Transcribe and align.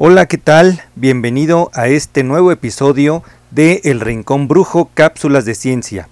Hola, 0.00 0.26
¿qué 0.26 0.38
tal? 0.38 0.80
Bienvenido 0.94 1.72
a 1.74 1.88
este 1.88 2.22
nuevo 2.22 2.52
episodio 2.52 3.24
de 3.50 3.80
El 3.82 3.98
Rincón 3.98 4.46
Brujo 4.46 4.92
Cápsulas 4.94 5.44
de 5.44 5.56
Ciencia. 5.56 6.08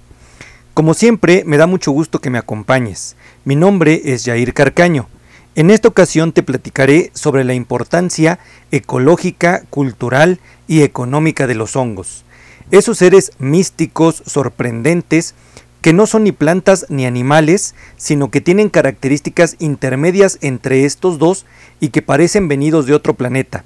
Como 0.75 0.93
siempre, 0.93 1.45
me 1.46 1.57
da 1.57 1.69
mucho 1.69 1.93
gusto 1.93 2.20
que 2.20 2.29
me 2.29 2.38
acompañes. 2.38 3.14
Mi 3.45 3.55
nombre 3.55 4.02
es 4.07 4.25
Jair 4.25 4.55
Carcaño. 4.55 5.07
En 5.55 5.70
esta 5.70 5.87
ocasión 5.87 6.33
te 6.33 6.43
platicaré 6.43 7.12
sobre 7.14 7.45
la 7.45 7.55
importancia 7.55 8.41
ecológica, 8.73 9.62
cultural 9.70 10.41
y 10.66 10.83
económica 10.83 11.47
de 11.47 11.55
los 11.55 11.77
hongos. 11.77 12.25
Esos 12.73 12.98
seres 12.98 13.30
místicos, 13.39 14.20
sorprendentes, 14.27 15.37
que 15.80 15.92
no 15.92 16.06
son 16.09 16.25
ni 16.25 16.33
plantas 16.33 16.87
ni 16.89 17.06
animales, 17.06 17.77
sino 17.97 18.33
que 18.33 18.41
tienen 18.41 18.69
características 18.69 19.55
intermedias 19.61 20.39
entre 20.41 20.87
estos 20.87 21.20
dos 21.20 21.47
y 21.78 21.91
que 21.91 22.03
parecen 22.03 22.48
venidos 22.48 22.87
de 22.87 22.95
otro 22.95 23.14
planeta 23.14 23.62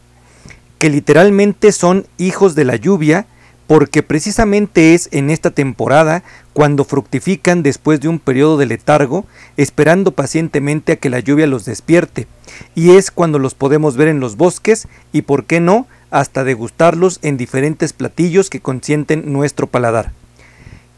que 0.80 0.88
literalmente 0.88 1.72
son 1.72 2.06
hijos 2.16 2.54
de 2.54 2.64
la 2.64 2.74
lluvia, 2.74 3.26
porque 3.66 4.02
precisamente 4.02 4.94
es 4.94 5.10
en 5.12 5.28
esta 5.28 5.50
temporada 5.50 6.24
cuando 6.54 6.84
fructifican 6.84 7.62
después 7.62 8.00
de 8.00 8.08
un 8.08 8.18
periodo 8.18 8.56
de 8.56 8.64
letargo, 8.64 9.26
esperando 9.58 10.12
pacientemente 10.12 10.92
a 10.92 10.96
que 10.96 11.10
la 11.10 11.20
lluvia 11.20 11.46
los 11.46 11.66
despierte, 11.66 12.26
y 12.74 12.92
es 12.92 13.10
cuando 13.10 13.38
los 13.38 13.54
podemos 13.54 13.98
ver 13.98 14.08
en 14.08 14.20
los 14.20 14.38
bosques 14.38 14.88
y, 15.12 15.22
por 15.22 15.44
qué 15.44 15.60
no, 15.60 15.86
hasta 16.10 16.44
degustarlos 16.44 17.18
en 17.20 17.36
diferentes 17.36 17.92
platillos 17.92 18.48
que 18.48 18.60
consienten 18.60 19.30
nuestro 19.30 19.66
paladar. 19.66 20.12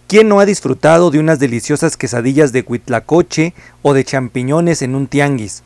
¿Quién 0.06 0.28
no 0.28 0.38
ha 0.38 0.46
disfrutado 0.46 1.10
de 1.10 1.18
unas 1.18 1.40
deliciosas 1.40 1.96
quesadillas 1.96 2.52
de 2.52 2.64
huitlacoche 2.66 3.52
o 3.82 3.94
de 3.94 4.04
champiñones 4.04 4.80
en 4.82 4.94
un 4.94 5.08
tianguis? 5.08 5.64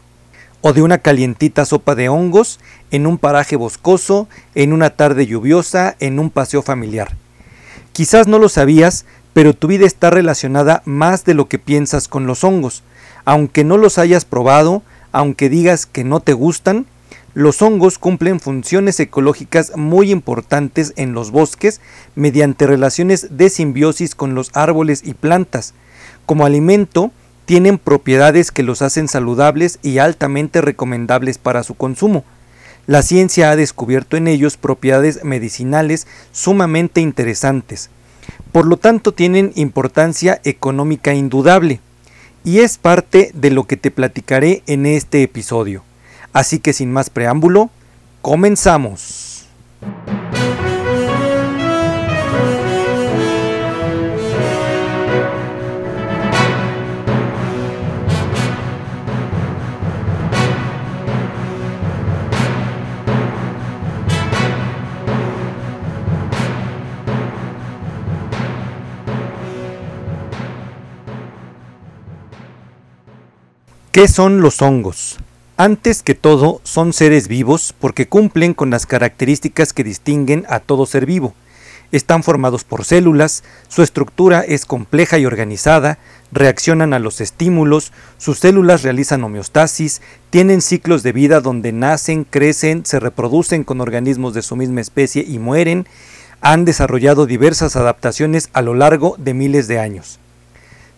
O 0.60 0.72
de 0.72 0.82
una 0.82 0.98
calientita 0.98 1.64
sopa 1.64 1.94
de 1.94 2.08
hongos 2.08 2.60
en 2.90 3.06
un 3.06 3.18
paraje 3.18 3.56
boscoso, 3.56 4.28
en 4.54 4.72
una 4.72 4.90
tarde 4.90 5.26
lluviosa, 5.26 5.96
en 6.00 6.18
un 6.18 6.30
paseo 6.30 6.62
familiar. 6.62 7.16
Quizás 7.92 8.26
no 8.26 8.38
lo 8.38 8.48
sabías, 8.48 9.06
pero 9.32 9.54
tu 9.54 9.68
vida 9.68 9.86
está 9.86 10.10
relacionada 10.10 10.82
más 10.84 11.24
de 11.24 11.34
lo 11.34 11.48
que 11.48 11.58
piensas 11.58 12.08
con 12.08 12.26
los 12.26 12.44
hongos. 12.44 12.82
Aunque 13.24 13.64
no 13.64 13.76
los 13.76 13.98
hayas 13.98 14.24
probado, 14.24 14.82
aunque 15.12 15.48
digas 15.48 15.86
que 15.86 16.04
no 16.04 16.20
te 16.20 16.32
gustan, 16.32 16.86
los 17.34 17.60
hongos 17.60 17.98
cumplen 17.98 18.40
funciones 18.40 18.98
ecológicas 18.98 19.76
muy 19.76 20.10
importantes 20.10 20.94
en 20.96 21.12
los 21.12 21.30
bosques 21.32 21.82
mediante 22.14 22.66
relaciones 22.66 23.36
de 23.36 23.50
simbiosis 23.50 24.14
con 24.14 24.34
los 24.34 24.50
árboles 24.54 25.02
y 25.04 25.12
plantas. 25.12 25.74
Como 26.24 26.46
alimento, 26.46 27.10
tienen 27.46 27.78
propiedades 27.78 28.50
que 28.50 28.62
los 28.62 28.82
hacen 28.82 29.08
saludables 29.08 29.78
y 29.82 29.98
altamente 29.98 30.60
recomendables 30.60 31.38
para 31.38 31.62
su 31.62 31.74
consumo. 31.74 32.24
La 32.86 33.02
ciencia 33.02 33.50
ha 33.50 33.56
descubierto 33.56 34.16
en 34.16 34.28
ellos 34.28 34.56
propiedades 34.56 35.24
medicinales 35.24 36.06
sumamente 36.32 37.00
interesantes. 37.00 37.90
Por 38.52 38.66
lo 38.66 38.76
tanto, 38.76 39.12
tienen 39.12 39.52
importancia 39.54 40.40
económica 40.44 41.14
indudable. 41.14 41.80
Y 42.44 42.60
es 42.60 42.78
parte 42.78 43.30
de 43.34 43.50
lo 43.50 43.64
que 43.64 43.76
te 43.76 43.90
platicaré 43.90 44.62
en 44.66 44.86
este 44.86 45.22
episodio. 45.22 45.82
Así 46.32 46.58
que 46.58 46.72
sin 46.72 46.92
más 46.92 47.10
preámbulo, 47.10 47.70
comenzamos. 48.22 49.25
¿Qué 73.96 74.08
son 74.08 74.42
los 74.42 74.60
hongos? 74.60 75.16
Antes 75.56 76.02
que 76.02 76.14
todo, 76.14 76.60
son 76.64 76.92
seres 76.92 77.28
vivos 77.28 77.74
porque 77.80 78.06
cumplen 78.06 78.52
con 78.52 78.68
las 78.68 78.84
características 78.84 79.72
que 79.72 79.84
distinguen 79.84 80.44
a 80.50 80.60
todo 80.60 80.84
ser 80.84 81.06
vivo. 81.06 81.32
Están 81.92 82.22
formados 82.22 82.62
por 82.62 82.84
células, 82.84 83.42
su 83.68 83.82
estructura 83.82 84.42
es 84.42 84.66
compleja 84.66 85.18
y 85.18 85.24
organizada, 85.24 85.96
reaccionan 86.30 86.92
a 86.92 86.98
los 86.98 87.22
estímulos, 87.22 87.90
sus 88.18 88.38
células 88.38 88.82
realizan 88.82 89.24
homeostasis, 89.24 90.02
tienen 90.28 90.60
ciclos 90.60 91.02
de 91.02 91.12
vida 91.12 91.40
donde 91.40 91.72
nacen, 91.72 92.24
crecen, 92.24 92.84
se 92.84 93.00
reproducen 93.00 93.64
con 93.64 93.80
organismos 93.80 94.34
de 94.34 94.42
su 94.42 94.56
misma 94.56 94.82
especie 94.82 95.24
y 95.26 95.38
mueren, 95.38 95.86
han 96.42 96.66
desarrollado 96.66 97.24
diversas 97.24 97.76
adaptaciones 97.76 98.50
a 98.52 98.60
lo 98.60 98.74
largo 98.74 99.16
de 99.16 99.32
miles 99.32 99.68
de 99.68 99.78
años. 99.78 100.20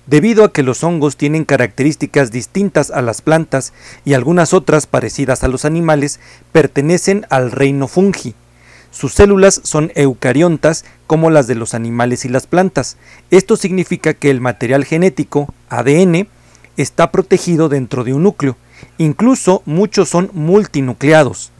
Debido 0.08 0.42
a 0.42 0.54
que 0.54 0.62
los 0.62 0.84
hongos 0.84 1.18
tienen 1.18 1.44
características 1.44 2.32
distintas 2.32 2.90
a 2.90 3.02
las 3.02 3.20
plantas 3.20 3.74
y 4.06 4.14
algunas 4.14 4.54
otras 4.54 4.86
parecidas 4.86 5.44
a 5.44 5.48
los 5.48 5.66
animales, 5.66 6.18
pertenecen 6.50 7.26
al 7.28 7.50
reino 7.50 7.88
fungi. 7.88 8.34
Sus 8.90 9.12
células 9.12 9.60
son 9.64 9.92
eucariontas 9.94 10.86
como 11.06 11.28
las 11.28 11.46
de 11.46 11.56
los 11.56 11.74
animales 11.74 12.24
y 12.24 12.30
las 12.30 12.46
plantas. 12.46 12.96
Esto 13.30 13.58
significa 13.58 14.14
que 14.14 14.30
el 14.30 14.40
material 14.40 14.86
genético, 14.86 15.52
ADN, 15.68 16.26
está 16.78 17.12
protegido 17.12 17.68
dentro 17.68 18.02
de 18.02 18.14
un 18.14 18.22
núcleo. 18.22 18.56
Incluso 18.96 19.62
muchos 19.66 20.08
son 20.08 20.30
multinucleados. 20.32 21.52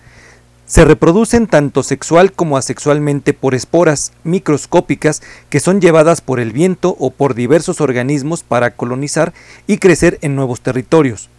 Se 0.69 0.85
reproducen 0.85 1.47
tanto 1.47 1.83
sexual 1.83 2.31
como 2.33 2.59
asexualmente 2.59 3.33
por 3.33 3.55
esporas 3.55 4.13
microscópicas 4.23 5.23
que 5.49 5.61
son 5.61 5.81
llevadas 5.81 6.21
por 6.21 6.41
el 6.41 6.53
viento 6.53 6.95
o 6.99 7.09
por 7.09 7.35
diversos 7.35 7.81
organismos 7.81 8.43
para 8.43 8.77
colonizar 8.77 9.33
y 9.67 9.79
crecer 9.79 10.19
en 10.21 10.37
nuevos 10.37 10.61
territorios. 10.61 11.31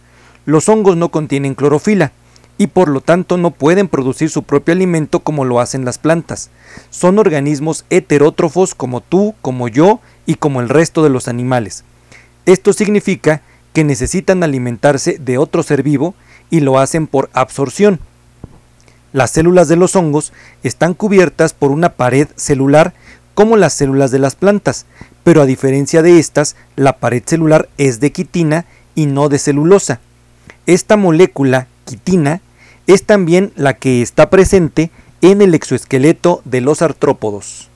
Los 0.46 0.68
hongos 0.68 0.96
no 0.96 1.10
contienen 1.10 1.54
clorofila 1.54 2.10
y 2.58 2.66
por 2.66 2.88
lo 2.88 3.02
tanto 3.02 3.36
no 3.36 3.52
pueden 3.52 3.86
producir 3.86 4.30
su 4.30 4.42
propio 4.42 4.74
alimento 4.74 5.20
como 5.20 5.44
lo 5.44 5.60
hacen 5.60 5.84
las 5.84 5.98
plantas. 5.98 6.50
Son 6.90 7.20
organismos 7.20 7.84
heterótrofos 7.88 8.74
como 8.74 9.00
tú, 9.00 9.36
como 9.42 9.68
yo 9.68 10.00
y 10.26 10.34
como 10.34 10.60
el 10.60 10.68
resto 10.68 11.04
de 11.04 11.10
los 11.10 11.28
animales. 11.28 11.84
Esto 12.46 12.72
significa 12.72 13.42
que 13.74 13.84
necesitan 13.84 14.42
alimentarse 14.42 15.18
de 15.20 15.38
otro 15.38 15.62
ser 15.62 15.84
vivo 15.84 16.16
y 16.50 16.58
lo 16.58 16.80
hacen 16.80 17.06
por 17.06 17.30
absorción 17.32 18.00
las 19.12 19.30
células 19.30 19.68
de 19.68 19.76
los 19.76 19.96
hongos 19.96 20.32
están 20.62 20.94
cubiertas 20.94 21.52
por 21.52 21.70
una 21.70 21.90
pared 21.90 22.28
celular 22.36 22.94
como 23.34 23.56
las 23.56 23.72
células 23.72 24.10
de 24.10 24.18
las 24.18 24.34
plantas, 24.34 24.86
pero 25.24 25.42
a 25.42 25.46
diferencia 25.46 26.02
de 26.02 26.18
estas, 26.18 26.56
la 26.76 26.98
pared 26.98 27.22
celular 27.24 27.68
es 27.78 28.00
de 28.00 28.12
quitina 28.12 28.66
y 28.94 29.06
no 29.06 29.28
de 29.28 29.38
celulosa. 29.38 30.00
Esta 30.66 30.96
molécula, 30.96 31.66
quitina, 31.84 32.40
es 32.86 33.04
también 33.04 33.52
la 33.56 33.74
que 33.74 34.02
está 34.02 34.30
presente 34.30 34.90
en 35.22 35.42
el 35.42 35.54
exoesqueleto 35.54 36.42
de 36.44 36.60
los 36.60 36.82
artrópodos. 36.82 37.68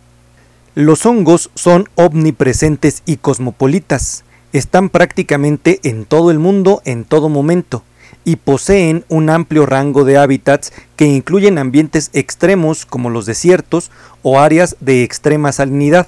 Los 0.74 1.06
hongos 1.06 1.50
son 1.54 1.88
omnipresentes 1.94 3.02
y 3.06 3.16
cosmopolitas, 3.16 4.24
están 4.52 4.88
prácticamente 4.88 5.80
en 5.82 6.04
todo 6.04 6.30
el 6.30 6.38
mundo 6.38 6.80
en 6.84 7.04
todo 7.04 7.28
momento 7.28 7.82
y 8.24 8.36
poseen 8.36 9.04
un 9.08 9.30
amplio 9.30 9.66
rango 9.66 10.04
de 10.04 10.16
hábitats 10.16 10.72
que 10.96 11.06
incluyen 11.06 11.58
ambientes 11.58 12.10
extremos 12.12 12.86
como 12.86 13.10
los 13.10 13.26
desiertos 13.26 13.90
o 14.22 14.40
áreas 14.40 14.76
de 14.80 15.02
extrema 15.02 15.52
salinidad, 15.52 16.06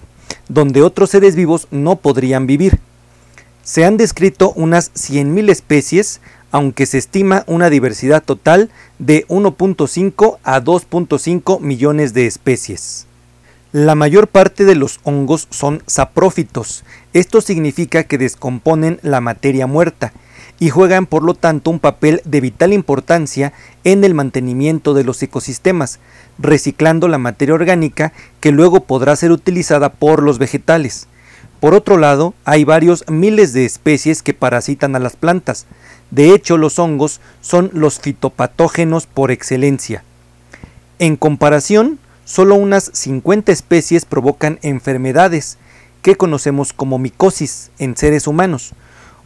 donde 0.49 0.83
otros 0.83 1.11
seres 1.11 1.37
vivos 1.37 1.69
no 1.71 1.97
podrían 1.97 2.47
vivir. 2.47 2.81
Se 3.63 3.85
han 3.85 3.97
descrito 3.97 4.53
unas 4.53 4.93
100.000 4.95 5.51
especies, 5.51 6.21
aunque 6.53 6.87
se 6.87 6.99
estima 6.99 7.45
una 7.47 7.69
diversidad 7.69 8.23
total 8.23 8.71
de 8.99 9.27
1.5 9.27 10.39
a 10.43 10.61
2.5 10.63 11.61
millones 11.61 12.15
de 12.15 12.27
especies. 12.27 13.07
La 13.73 13.95
mayor 13.95 14.29
parte 14.29 14.65
de 14.65 14.77
los 14.77 15.01
hongos 15.03 15.49
son 15.51 15.83
saprófitos. 15.87 16.85
Esto 17.13 17.41
significa 17.41 18.05
que 18.05 18.17
descomponen 18.17 19.01
la 19.03 19.21
materia 19.21 19.67
muerta 19.67 20.13
y 20.59 20.71
juegan 20.71 21.07
por 21.07 21.23
lo 21.23 21.35
tanto 21.35 21.71
un 21.71 21.79
papel 21.79 22.23
de 22.25 22.41
vital 22.41 22.73
importancia 22.73 23.53
en 23.85 24.05
el 24.05 24.15
mantenimiento 24.15 24.95
de 24.95 25.05
los 25.05 25.23
ecosistemas, 25.23 25.99
reciclando 26.39 27.09
la 27.09 27.19
materia 27.19 27.55
orgánica 27.55 28.13
que 28.41 28.53
luego 28.53 28.81
podrá 28.85 29.17
ser 29.17 29.33
utilizada 29.33 29.93
por 29.93 30.23
los 30.23 30.39
vegetales. 30.39 31.09
Por 31.61 31.75
otro 31.75 31.97
lado, 31.97 32.35
hay 32.45 32.65
varios 32.65 33.05
miles 33.09 33.53
de 33.53 33.65
especies 33.65 34.23
que 34.23 34.35
parasitan 34.35 34.95
a 34.95 34.99
las 34.99 35.17
plantas. 35.17 35.67
De 36.11 36.35
hecho, 36.35 36.59
los 36.59 36.79
hongos 36.79 37.21
son 37.41 37.71
los 37.73 37.99
fitopatógenos 37.99 39.07
por 39.07 39.31
excelencia. 39.31 40.05
En 40.99 41.17
comparación, 41.17 41.99
solo 42.25 42.55
unas 42.57 42.91
50 42.93 43.53
especies 43.53 44.05
provocan 44.05 44.59
enfermedades, 44.63 45.59
que 46.03 46.17
conocemos 46.17 46.73
como 46.73 46.99
micosis 46.99 47.71
en 47.79 47.97
seres 47.97 48.27
humanos, 48.27 48.75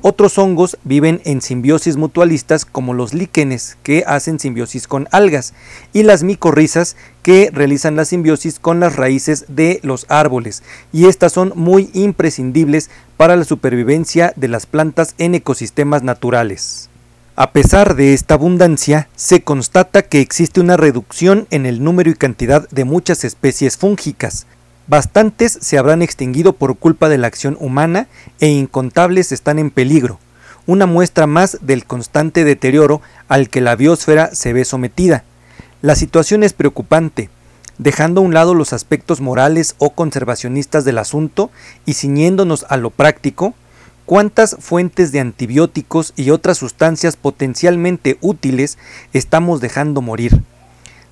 Otros 0.02 0.38
hongos 0.38 0.79
viven 0.82 1.20
en 1.26 1.43
simbiosis 1.43 1.99
mutualistas 1.99 2.64
como 2.64 2.94
los 2.94 3.12
líquenes, 3.12 3.76
que 3.82 4.02
hacen 4.06 4.38
simbiosis 4.38 4.88
con 4.88 5.06
algas, 5.11 5.52
y 5.93 6.05
las 6.05 6.23
micorrizas, 6.23 6.97
que 7.23 7.50
realizan 7.52 7.97
la 7.97 8.06
simbiosis 8.06 8.58
con 8.58 8.81
las 8.81 8.97
raíces 8.97 9.44
de 9.49 9.79
los 9.82 10.06
árboles, 10.08 10.62
y 10.91 11.05
estas 11.05 11.35
son 11.35 11.52
muy 11.55 11.91
imprescindibles 11.93 12.88
para 13.19 13.37
la 13.37 13.44
supervivencia 13.44 14.32
de 14.37 14.49
las 14.49 14.64
plantas 14.64 15.14
en 15.19 15.35
ecosistemas 15.35 16.03
naturales. 16.03 16.88
A 17.37 17.53
pesar 17.53 17.94
de 17.94 18.14
esta 18.14 18.35
abundancia, 18.35 19.08
se 19.17 19.43
constata 19.43 20.00
que 20.00 20.23
existe 20.23 20.61
una 20.61 20.79
reducción 20.79 21.46
en 21.50 21.67
el 21.67 21.85
número 21.85 22.11
y 22.11 22.14
cantidad 22.14 22.67
de 22.70 22.85
muchas 22.85 23.23
especies 23.25 23.76
fúngicas, 23.76 24.46
Bastantes 24.91 25.57
se 25.61 25.79
habrán 25.79 26.03
extinguido 26.03 26.53
por 26.53 26.77
culpa 26.77 27.09
de 27.09 27.17
la 27.17 27.29
acción 27.29 27.57
humana 27.61 28.09
e 28.41 28.49
incontables 28.49 29.31
están 29.31 29.61
en 29.61 29.71
peligro, 29.71 30.19
una 30.67 30.87
muestra 30.87 31.29
más 31.29 31.59
del 31.61 31.85
constante 31.85 32.43
deterioro 32.43 33.01
al 33.29 33.51
que 33.51 33.61
la 33.61 33.77
biosfera 33.77 34.35
se 34.35 34.53
ve 34.53 34.65
sometida. 34.65 35.23
La 35.81 35.95
situación 35.95 36.43
es 36.43 36.55
preocupante, 36.55 37.31
dejando 37.79 38.21
a 38.21 38.25
un 38.25 38.35
lado 38.35 38.53
los 38.53 38.73
aspectos 38.73 39.21
morales 39.21 39.77
o 39.79 39.91
conservacionistas 39.91 40.85
del 40.85 40.99
asunto 40.99 41.53
y 41.87 41.95
ciñéndonos 41.95 42.67
a 42.69 42.77
lo 42.77 42.91
práctico, 42.91 43.55
cuántas 44.07 44.57
fuentes 44.59 45.13
de 45.13 45.21
antibióticos 45.21 46.15
y 46.17 46.31
otras 46.31 46.59
sustancias 46.59 47.15
potencialmente 47.15 48.19
útiles 48.23 48.77
estamos 49.13 49.61
dejando 49.61 50.03
morir. 50.03 50.43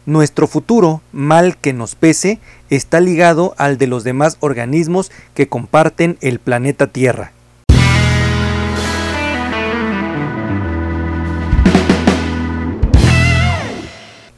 Nuestro 0.08 0.46
futuro, 0.46 1.02
mal 1.12 1.58
que 1.58 1.74
nos 1.74 1.94
pese, 1.94 2.38
está 2.70 2.98
ligado 2.98 3.54
al 3.58 3.76
de 3.76 3.86
los 3.86 4.04
demás 4.04 4.38
organismos 4.40 5.12
que 5.34 5.50
comparten 5.50 6.16
el 6.22 6.38
planeta 6.38 6.86
Tierra. 6.86 7.32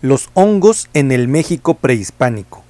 Los 0.02 0.31
hongos 0.34 0.88
en 0.93 1.12
el 1.12 1.28
México 1.28 1.75
prehispánico. 1.75 2.64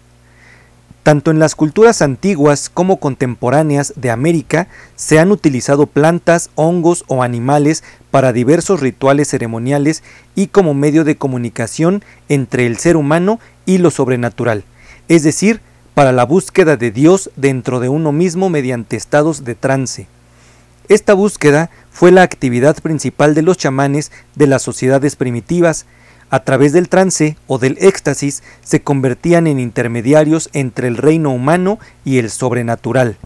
Tanto 1.03 1.31
en 1.31 1.39
las 1.39 1.55
culturas 1.55 2.03
antiguas 2.03 2.69
como 2.69 2.99
contemporáneas 2.99 3.95
de 3.97 4.11
América 4.11 4.69
se 4.97 5.19
han 5.19 5.33
utilizado 5.33 5.87
plantas, 5.87 6.51
hongos 6.57 7.05
o 7.09 7.23
animales 7.23 7.83
para 8.11 8.35
diversos 8.35 8.81
rituales 8.81 9.29
ceremoniales 9.29 10.03
y 10.35 10.49
como 10.49 10.75
medio 10.75 11.05
de 11.05 11.17
comunicación 11.17 12.05
entre 12.29 12.67
el 12.67 12.77
ser 12.77 12.97
humano 12.97 13.41
y 13.65 13.79
lo 13.79 13.91
sobrenatural, 13.91 14.65
es 15.09 15.23
decir, 15.23 15.61
para 15.95 16.13
la 16.13 16.25
búsqueda 16.25 16.77
de 16.77 16.91
Dios 16.91 17.31
dentro 17.37 17.81
de 17.81 17.89
uno 17.89 18.13
mismo 18.13 18.51
mediante 18.51 18.97
estados 18.97 19.45
de 19.45 19.55
trance. 19.55 20.07
Esta 20.89 21.15
búsqueda 21.15 21.71
fue 21.91 22.11
la 22.11 22.23
actividad 22.23 22.77
principal 22.77 23.35
de 23.35 23.43
los 23.43 23.57
chamanes 23.57 24.11
de 24.35 24.47
las 24.47 24.63
sociedades 24.63 25.17
primitivas, 25.17 25.87
a 26.31 26.45
través 26.45 26.73
del 26.73 26.89
trance 26.89 27.37
o 27.47 27.59
del 27.59 27.77
éxtasis 27.81 28.43
se 28.63 28.81
convertían 28.81 29.47
en 29.47 29.59
intermediarios 29.59 30.49
entre 30.53 30.89
el 30.89 30.97
reino 30.97 31.31
humano 31.31 31.79
y 32.05 32.19
el 32.19 32.31
sobrenatural. 32.31 33.17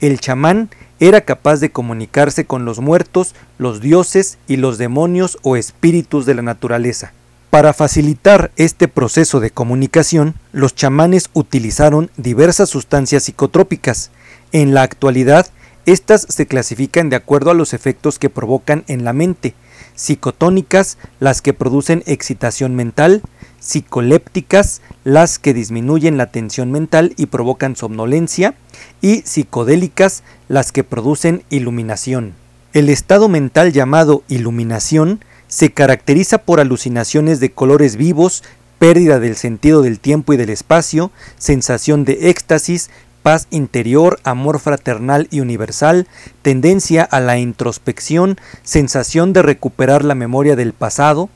El 0.00 0.20
chamán 0.20 0.70
era 0.98 1.20
capaz 1.20 1.60
de 1.60 1.70
comunicarse 1.70 2.46
con 2.46 2.64
los 2.64 2.80
muertos, 2.80 3.34
los 3.58 3.80
dioses 3.80 4.38
y 4.48 4.56
los 4.56 4.78
demonios 4.78 5.38
o 5.42 5.56
espíritus 5.56 6.24
de 6.26 6.34
la 6.34 6.42
naturaleza. 6.42 7.12
Para 7.50 7.72
facilitar 7.72 8.50
este 8.56 8.88
proceso 8.88 9.40
de 9.40 9.50
comunicación, 9.50 10.34
los 10.52 10.74
chamanes 10.74 11.30
utilizaron 11.32 12.10
diversas 12.16 12.68
sustancias 12.68 13.24
psicotrópicas. 13.24 14.10
En 14.52 14.74
la 14.74 14.82
actualidad, 14.82 15.46
estas 15.86 16.26
se 16.28 16.46
clasifican 16.46 17.08
de 17.10 17.16
acuerdo 17.16 17.50
a 17.50 17.54
los 17.54 17.72
efectos 17.72 18.18
que 18.18 18.30
provocan 18.30 18.84
en 18.88 19.04
la 19.04 19.12
mente, 19.12 19.54
psicotónicas, 19.96 20.98
las 21.18 21.42
que 21.42 21.52
producen 21.52 22.04
excitación 22.06 22.76
mental, 22.76 23.22
psicolépticas, 23.58 24.80
las 25.02 25.40
que 25.40 25.52
disminuyen 25.52 26.16
la 26.16 26.30
tensión 26.30 26.70
mental 26.70 27.14
y 27.16 27.26
provocan 27.26 27.74
somnolencia, 27.74 28.54
y 29.00 29.22
psicodélicas, 29.22 30.22
las 30.48 30.70
que 30.70 30.84
producen 30.84 31.42
iluminación. 31.50 32.34
El 32.72 32.88
estado 32.88 33.28
mental 33.28 33.72
llamado 33.72 34.22
iluminación 34.28 35.20
se 35.48 35.72
caracteriza 35.72 36.38
por 36.38 36.60
alucinaciones 36.60 37.40
de 37.40 37.50
colores 37.50 37.96
vivos, 37.96 38.44
pérdida 38.78 39.18
del 39.18 39.36
sentido 39.36 39.82
del 39.82 40.00
tiempo 40.00 40.32
y 40.32 40.36
del 40.36 40.50
espacio, 40.50 41.10
sensación 41.38 42.04
de 42.04 42.28
éxtasis, 42.28 42.90
paz 43.26 43.48
interior, 43.50 44.20
amor 44.22 44.60
fraternal 44.60 45.26
y 45.32 45.40
universal, 45.40 46.06
tendencia 46.42 47.02
a 47.02 47.18
la 47.18 47.38
introspección, 47.38 48.38
sensación 48.62 49.32
de 49.32 49.42
recuperar 49.42 50.04
la 50.04 50.14
memoria 50.14 50.54
del 50.54 50.72
pasado, 50.72 51.28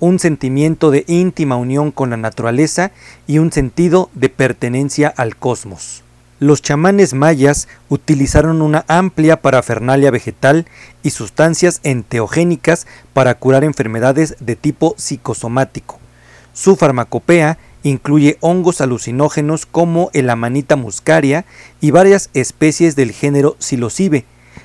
un 0.00 0.18
sentimiento 0.18 0.90
de 0.90 1.04
íntima 1.06 1.56
unión 1.56 1.90
con 1.90 2.08
la 2.08 2.16
naturaleza 2.16 2.92
y 3.26 3.40
un 3.40 3.52
sentido 3.52 4.08
de 4.14 4.30
pertenencia 4.30 5.12
al 5.14 5.36
cosmos. 5.36 6.02
Los 6.40 6.62
chamanes 6.62 7.12
mayas 7.12 7.68
utilizaron 7.90 8.62
una 8.62 8.86
amplia 8.88 9.42
parafernalia 9.42 10.10
vegetal 10.10 10.64
y 11.02 11.10
sustancias 11.10 11.80
enteogénicas 11.82 12.86
para 13.12 13.34
curar 13.34 13.64
enfermedades 13.64 14.36
de 14.40 14.56
tipo 14.56 14.94
psicosomático. 14.96 15.98
Su 16.54 16.76
farmacopea 16.76 17.58
incluye 17.84 18.38
hongos 18.40 18.80
alucinógenos 18.80 19.66
como 19.66 20.10
el 20.12 20.28
amanita 20.30 20.74
muscaria 20.74 21.44
y 21.80 21.92
varias 21.92 22.30
especies 22.34 22.96
del 22.96 23.12
género 23.12 23.54
psilocibe, 23.60 24.24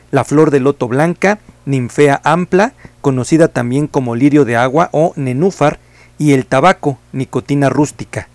la 0.10 0.24
flor 0.24 0.50
de 0.50 0.62
loto 0.62 0.88
blanca, 0.88 1.40
ninfea 1.66 2.20
ampla, 2.24 2.74
conocida 3.02 3.50
también 3.50 3.86
como 3.86 4.16
lirio 4.16 4.46
de 4.46 4.56
agua 4.56 4.90
o 4.92 5.14
nenúfar, 5.16 5.80
y 6.18 6.34
el 6.34 6.46
tabaco, 6.46 6.98
nicotina 7.14 7.70
rústica. 7.70 8.28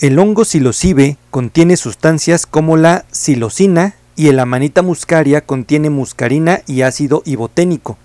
El 0.00 0.18
hongo 0.18 0.44
psilocibe 0.44 1.16
contiene 1.30 1.76
sustancias 1.76 2.46
como 2.46 2.76
la 2.76 3.04
psilocina 3.10 3.96
y 4.16 4.28
el 4.28 4.38
amanita 4.38 4.82
muscaria 4.82 5.42
contiene 5.42 5.90
muscarina 5.90 6.62
y 6.66 6.82
ácido 6.82 7.22
iboténico. 7.26 7.98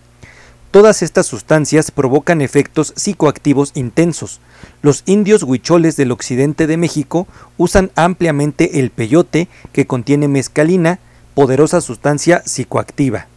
Todas 0.75 1.03
estas 1.03 1.25
sustancias 1.25 1.89
provocan 1.89 2.41
efectos 2.41 2.91
psicoactivos 2.97 3.71
intensos. 3.75 4.41
Los 4.81 5.03
indios 5.05 5.43
huicholes 5.43 5.95
del 5.95 6.11
occidente 6.11 6.67
de 6.67 6.75
México 6.75 7.29
usan 7.55 7.91
ampliamente 7.95 8.81
el 8.81 8.89
peyote 8.89 9.47
que 9.71 9.87
contiene 9.87 10.27
mescalina, 10.27 10.99
poderosa 11.33 11.79
sustancia 11.79 12.43
psicoactiva. 12.45 13.27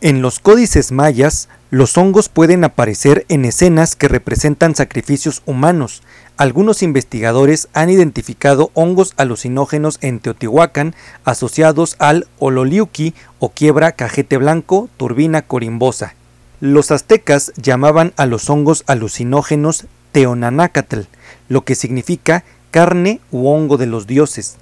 En 0.00 0.22
los 0.22 0.40
códices 0.40 0.90
mayas, 0.90 1.48
los 1.70 1.96
hongos 1.96 2.28
pueden 2.28 2.64
aparecer 2.64 3.26
en 3.28 3.44
escenas 3.44 3.94
que 3.94 4.08
representan 4.08 4.74
sacrificios 4.74 5.42
humanos. 5.46 6.02
Algunos 6.36 6.82
investigadores 6.82 7.68
han 7.74 7.90
identificado 7.90 8.72
hongos 8.74 9.14
alucinógenos 9.16 9.98
en 10.00 10.18
Teotihuacán 10.18 10.96
asociados 11.22 11.94
al 12.00 12.26
ololiuqui 12.40 13.14
o 13.38 13.50
quiebra 13.50 13.92
cajete 13.92 14.36
blanco, 14.36 14.88
turbina 14.96 15.42
corimbosa. 15.42 16.16
Los 16.62 16.92
aztecas 16.92 17.52
llamaban 17.56 18.12
a 18.16 18.24
los 18.24 18.48
hongos 18.48 18.84
alucinógenos 18.86 19.86
Teonanácatl, 20.12 21.00
lo 21.48 21.64
que 21.64 21.74
significa 21.74 22.44
carne 22.70 23.18
u 23.32 23.48
hongo 23.48 23.78
de 23.78 23.86
los 23.86 24.06
dioses. 24.06 24.58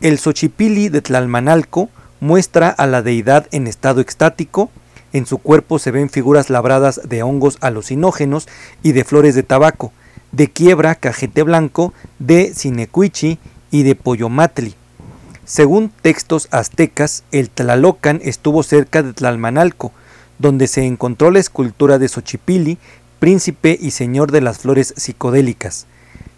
El 0.00 0.20
Xochipili 0.20 0.90
de 0.90 1.02
Tlalmanalco 1.02 1.88
muestra 2.20 2.68
a 2.68 2.86
la 2.86 3.02
deidad 3.02 3.48
en 3.50 3.66
estado 3.66 4.00
extático, 4.00 4.70
en 5.12 5.26
su 5.26 5.38
cuerpo 5.38 5.80
se 5.80 5.90
ven 5.90 6.08
figuras 6.08 6.50
labradas 6.50 7.00
de 7.02 7.24
hongos 7.24 7.58
alucinógenos 7.60 8.46
y 8.84 8.92
de 8.92 9.02
flores 9.02 9.34
de 9.34 9.42
tabaco, 9.42 9.92
de 10.30 10.52
quiebra, 10.52 10.94
cajete 10.94 11.42
blanco, 11.42 11.92
de 12.20 12.54
cinecuichi 12.54 13.40
y 13.72 13.82
de 13.82 13.96
poyomatli. 13.96 14.76
Según 15.44 15.90
textos 16.00 16.46
aztecas, 16.52 17.24
el 17.32 17.50
Tlalocan 17.50 18.20
estuvo 18.22 18.62
cerca 18.62 19.02
de 19.02 19.12
Tlalmanalco, 19.12 19.90
donde 20.38 20.66
se 20.66 20.84
encontró 20.84 21.30
la 21.30 21.38
escultura 21.38 21.98
de 21.98 22.08
Xochipilli, 22.08 22.78
príncipe 23.18 23.78
y 23.80 23.90
señor 23.92 24.32
de 24.32 24.40
las 24.40 24.58
flores 24.58 24.94
psicodélicas. 24.96 25.86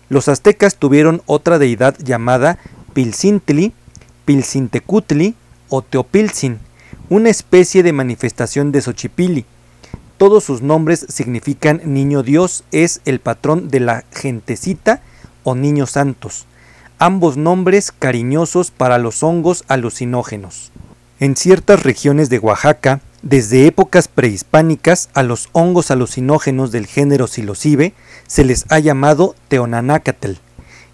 Los 0.09 0.29
aztecas 0.29 0.77
tuvieron 0.77 1.23
otra 1.27 1.59
deidad 1.59 1.97
llamada 1.99 2.59
Pilcintli, 2.93 3.73
Pilcintecutli 4.25 5.35
o 5.69 5.83
Teopilzin, 5.83 6.59
una 7.09 7.29
especie 7.29 7.83
de 7.83 7.93
manifestación 7.93 8.73
de 8.73 8.83
Xochipilli. 8.83 9.45
Todos 10.19 10.45
sus 10.45 10.63
nombres 10.63 11.07
significan 11.09 11.81
niño 11.85 12.23
Dios, 12.23 12.65
es 12.73 13.01
el 13.05 13.21
patrón 13.21 13.69
de 13.69 13.81
la 13.81 14.05
gentecita 14.13 15.03
o 15.43 15.55
niños 15.55 15.91
santos, 15.91 16.47
ambos 16.99 17.37
nombres 17.37 17.93
cariñosos 17.93 18.71
para 18.71 18.99
los 18.99 19.23
hongos 19.23 19.65
alucinógenos. 19.69 20.73
En 21.21 21.37
ciertas 21.37 21.83
regiones 21.83 22.31
de 22.31 22.39
Oaxaca, 22.39 23.01
desde 23.23 23.67
épocas 23.67 24.09
prehispánicas 24.09 25.09
a 25.15 25.23
los 25.23 25.49
hongos 25.53 25.91
alucinógenos 25.91 26.71
del 26.71 26.87
género 26.87 27.27
psilocibe 27.27 27.95
se 28.27 28.45
les 28.45 28.67
ha 28.71 28.79
llamado 28.79 29.35
teonanácatl, 29.49 30.33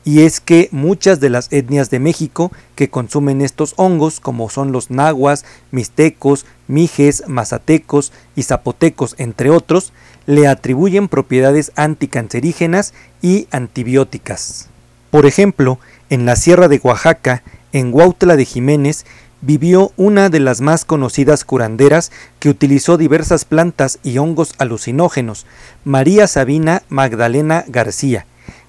y 0.04 0.22
es 0.22 0.40
que 0.40 0.68
muchas 0.72 1.20
de 1.20 1.30
las 1.30 1.52
etnias 1.52 1.90
de 1.90 2.00
México 2.00 2.50
que 2.74 2.88
consumen 2.90 3.40
estos 3.40 3.74
hongos, 3.76 4.20
como 4.20 4.50
son 4.50 4.72
los 4.72 4.90
nahuas, 4.90 5.44
mixtecos, 5.70 6.46
mijes, 6.66 7.24
mazatecos 7.28 8.12
y 8.34 8.42
zapotecos, 8.42 9.14
entre 9.18 9.50
otros, 9.50 9.92
le 10.26 10.46
atribuyen 10.46 11.08
propiedades 11.08 11.72
anticancerígenas 11.76 12.94
y 13.20 13.46
antibióticas. 13.50 14.68
Por 15.10 15.26
ejemplo, 15.26 15.78
en 16.10 16.26
la 16.26 16.36
Sierra 16.36 16.68
de 16.68 16.80
Oaxaca, 16.82 17.42
en 17.72 17.92
Huautla 17.92 18.36
de 18.36 18.44
Jiménez, 18.44 19.04
vivió 19.42 19.92
una 19.96 20.30
de 20.30 20.40
las 20.40 20.60
más 20.60 20.84
conocidas 20.84 21.44
curanderas 21.44 22.10
que 22.38 22.48
utilizó 22.48 22.96
diversas 22.96 23.44
plantas 23.44 23.98
y 24.02 24.16
hongos 24.18 24.54
alucinógenos, 24.58 25.46
María 25.84 26.26
Sabina 26.26 26.82
Magdalena 26.88 27.64
García, 27.68 28.24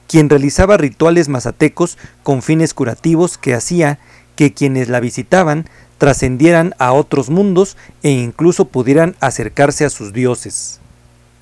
quien 0.07 0.29
realizaba 0.29 0.77
rituales 0.77 1.29
mazatecos 1.29 1.97
con 2.23 2.41
fines 2.41 2.73
curativos 2.73 3.37
que 3.37 3.53
hacía 3.53 3.99
que 4.35 4.53
quienes 4.53 4.89
la 4.89 4.99
visitaban 4.99 5.69
trascendieran 5.99 6.73
a 6.79 6.91
otros 6.91 7.29
mundos 7.29 7.77
e 8.01 8.09
incluso 8.09 8.65
pudieran 8.65 9.15
acercarse 9.19 9.85
a 9.85 9.89
sus 9.89 10.11
dioses. 10.11 10.79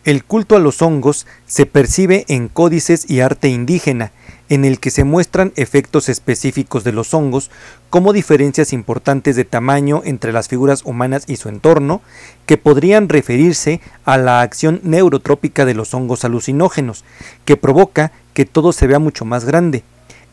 El 0.04 0.24
culto 0.24 0.56
a 0.56 0.60
los 0.60 0.82
hongos 0.82 1.28
se 1.46 1.66
percibe 1.66 2.26
en 2.28 2.48
códices 2.48 3.10
y 3.10 3.22
arte 3.22 3.50
indígena, 3.50 4.12
en 4.52 4.66
el 4.66 4.82
que 4.82 4.92
se 4.92 5.06
muestran 5.06 5.54
efectos 5.56 6.10
específicos 6.10 6.84
de 6.84 6.92
los 6.92 7.14
hongos, 7.14 7.50
como 7.90 8.12
diferencias 8.12 8.74
importantes 8.74 9.38
de 9.38 9.46
tamaño 9.46 10.02
entre 10.04 10.34
las 10.34 10.50
figuras 10.50 10.82
humanas 10.84 11.24
y 11.26 11.38
su 11.38 11.48
entorno, 11.48 12.02
que 12.46 12.58
podrían 12.58 13.08
referirse 13.08 13.80
a 14.04 14.18
la 14.18 14.42
acción 14.42 14.82
neurotrópica 14.84 15.64
de 15.64 15.74
los 15.74 15.94
hongos 15.94 16.26
alucinógenos, 16.26 17.06
que 17.46 17.56
provoca 17.56 18.12
que 18.34 18.46
todo 18.46 18.74
se 18.74 18.88
vea 18.88 19.00
mucho 19.00 19.24
más 19.24 19.46
grande. 19.46 19.84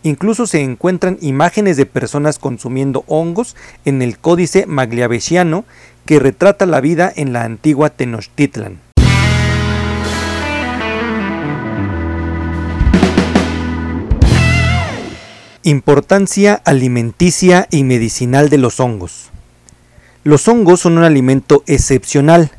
Incluso 0.03 0.49
se 0.49 0.63
encuentran 0.63 1.19
imágenes 1.21 1.77
de 1.77 1.87
personas 1.87 2.41
consumiendo 2.41 3.05
hongos 3.07 3.55
en 3.85 4.03
el 4.03 4.19
códice 4.19 4.67
magliavesiano 4.67 5.65
que 6.07 6.19
retrata 6.19 6.67
la 6.67 6.81
vida 6.81 7.13
en 7.15 7.33
la 7.33 7.45
antigua 7.45 7.91
Tenochtitlan. 7.91 8.88
Importancia 15.69 16.63
alimenticia 16.65 17.69
y 17.71 17.85
medicinal 17.85 18.49
de 18.49 18.57
los 18.57 18.81
hongos. 18.81 19.29
Los 20.25 20.49
hongos 20.49 20.81
son 20.81 20.97
un 20.97 21.05
alimento 21.05 21.63
excepcional. 21.67 22.53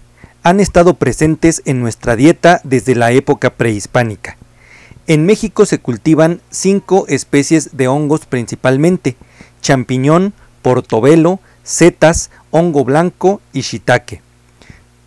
Han 0.43 0.59
estado 0.59 0.93
presentes 0.93 1.63
en 1.65 1.81
nuestra 1.81 2.15
dieta 2.15 2.61
desde 2.63 2.93
la 2.93 3.11
época 3.11 3.49
prehispánica. 3.55 4.37
En 5.07 5.25
México 5.25 5.65
se 5.65 5.79
cultivan 5.79 6.39
cinco 6.51 7.05
especies 7.07 7.75
de 7.75 7.87
hongos 7.87 8.27
principalmente: 8.27 9.15
champiñón, 9.59 10.31
portobelo, 10.61 11.39
setas, 11.63 12.29
hongo 12.51 12.85
blanco 12.85 13.41
y 13.53 13.61
shiitake. 13.61 14.21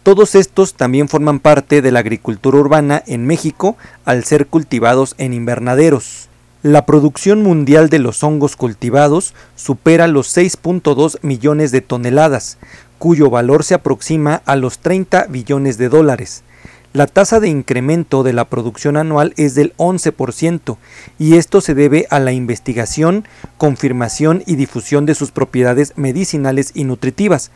Todos 0.02 0.34
estos 0.34 0.74
también 0.74 1.08
forman 1.08 1.38
parte 1.38 1.82
de 1.82 1.92
la 1.92 2.00
agricultura 2.00 2.58
urbana 2.58 3.00
en 3.06 3.28
México 3.28 3.76
al 4.04 4.24
ser 4.24 4.48
cultivados 4.48 5.14
en 5.18 5.34
invernaderos. 5.34 6.30
La 6.62 6.86
producción 6.86 7.42
mundial 7.42 7.88
de 7.88 7.98
los 7.98 8.22
hongos 8.22 8.54
cultivados 8.54 9.34
supera 9.56 10.06
los 10.06 10.36
6.2 10.36 11.18
millones 11.22 11.72
de 11.72 11.80
toneladas, 11.80 12.56
cuyo 13.00 13.30
valor 13.30 13.64
se 13.64 13.74
aproxima 13.74 14.42
a 14.46 14.54
los 14.54 14.78
30 14.78 15.26
billones 15.26 15.76
de 15.76 15.88
dólares. 15.88 16.44
La 16.92 17.08
tasa 17.08 17.40
de 17.40 17.48
incremento 17.48 18.22
de 18.22 18.32
la 18.32 18.44
producción 18.44 18.96
anual 18.96 19.34
es 19.36 19.56
del 19.56 19.74
11% 19.76 20.76
y 21.18 21.34
esto 21.34 21.60
se 21.60 21.74
debe 21.74 22.06
a 22.10 22.20
la 22.20 22.30
investigación, 22.30 23.26
confirmación 23.58 24.44
y 24.46 24.54
difusión 24.54 25.04
de 25.04 25.16
sus 25.16 25.32
propiedades 25.32 25.94
medicinales 25.96 26.70
y 26.74 26.84
nutritivas. 26.84 27.50